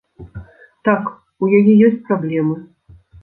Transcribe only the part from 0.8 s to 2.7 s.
Так, у яе ёсць праблемы.